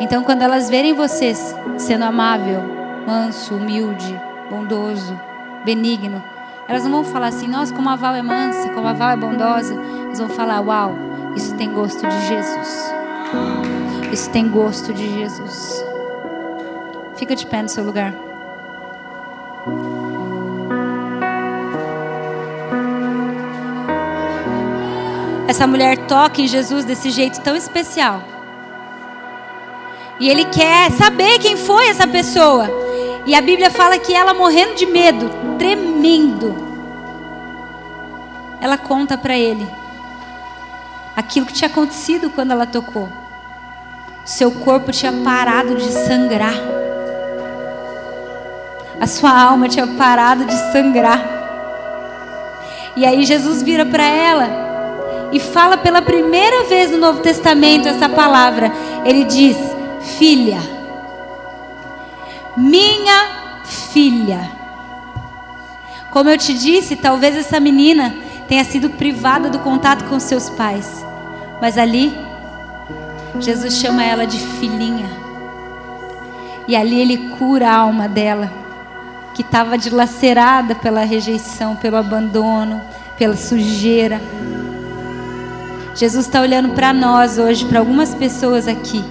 [0.00, 2.62] Então, quando elas verem vocês sendo amável,
[3.06, 4.18] manso, humilde,
[4.50, 5.20] bondoso,
[5.66, 6.22] benigno,
[6.66, 9.16] elas não vão falar assim, nossa, como a Val é mansa, como a Val é
[9.16, 9.74] bondosa.
[10.06, 10.94] Elas vão falar, uau,
[11.36, 12.94] isso tem gosto de Jesus.
[14.10, 15.84] Isso tem gosto de Jesus.
[17.16, 18.33] Fica de pé no seu lugar.
[25.54, 28.20] Essa mulher toca em Jesus desse jeito tão especial.
[30.18, 32.68] E ele quer saber quem foi essa pessoa.
[33.24, 36.56] E a Bíblia fala que ela morrendo de medo, tremendo,
[38.60, 39.64] ela conta para ele
[41.14, 43.08] aquilo que tinha acontecido quando ela tocou.
[44.24, 46.56] Seu corpo tinha parado de sangrar.
[49.00, 51.22] A sua alma tinha parado de sangrar.
[52.96, 54.63] E aí Jesus vira para ela
[55.32, 58.72] e fala pela primeira vez no Novo Testamento essa palavra.
[59.04, 59.56] Ele diz:
[60.18, 60.60] filha.
[62.56, 63.28] Minha
[63.64, 64.50] filha.
[66.10, 68.14] Como eu te disse, talvez essa menina
[68.46, 71.04] tenha sido privada do contato com seus pais.
[71.60, 72.16] Mas ali,
[73.40, 75.10] Jesus chama ela de filhinha.
[76.68, 78.50] E ali ele cura a alma dela,
[79.34, 82.80] que estava dilacerada pela rejeição, pelo abandono,
[83.18, 84.20] pela sujeira.
[85.94, 89.04] Jesus está olhando para nós hoje, para algumas pessoas aqui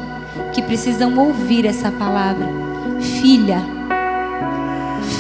[0.52, 2.46] que precisam ouvir essa palavra.
[3.22, 3.62] Filha,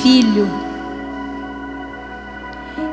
[0.01, 0.49] filho.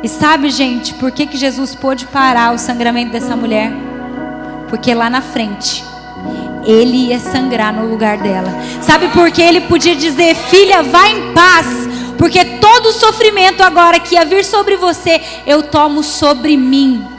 [0.02, 3.72] E sabe, gente, por que, que Jesus pôde parar o sangramento dessa mulher?
[4.68, 5.84] Porque lá na frente,
[6.64, 8.52] ele ia sangrar no lugar dela.
[8.82, 11.66] Sabe por que ele podia dizer, filha, vá em paz?
[12.16, 17.09] Porque todo o sofrimento agora que ia vir sobre você, eu tomo sobre mim.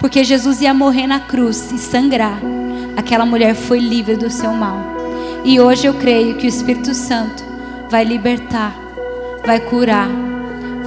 [0.00, 2.40] Porque Jesus ia morrer na cruz e sangrar
[2.96, 4.76] aquela mulher foi livre do seu mal.
[5.44, 7.44] E hoje eu creio que o Espírito Santo
[7.88, 8.74] vai libertar,
[9.46, 10.08] vai curar,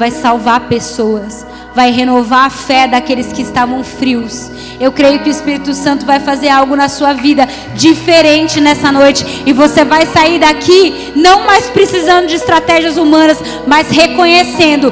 [0.01, 1.45] vai salvar pessoas,
[1.75, 4.49] vai renovar a fé daqueles que estavam frios.
[4.79, 9.23] Eu creio que o Espírito Santo vai fazer algo na sua vida diferente nessa noite
[9.45, 13.37] e você vai sair daqui não mais precisando de estratégias humanas,
[13.67, 14.91] mas reconhecendo: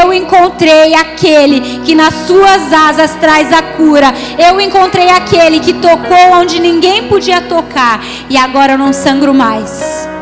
[0.00, 4.10] eu encontrei aquele que nas suas asas traz a cura.
[4.38, 10.15] Eu encontrei aquele que tocou onde ninguém podia tocar e agora eu não sangro mais.